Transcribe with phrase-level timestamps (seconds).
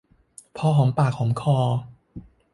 [0.57, 1.57] พอหอมปากหอมคอ